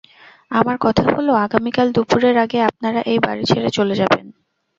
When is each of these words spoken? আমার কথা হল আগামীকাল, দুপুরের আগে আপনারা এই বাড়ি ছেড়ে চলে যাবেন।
আমার 0.51 0.77
কথা 0.81 1.03
হল 1.11 1.27
আগামীকাল, 1.45 1.87
দুপুরের 1.95 2.35
আগে 2.43 2.59
আপনারা 2.69 2.99
এই 3.11 3.19
বাড়ি 3.19 3.43
ছেড়ে 3.51 3.69
চলে 3.77 3.93
যাবেন। 3.95 4.25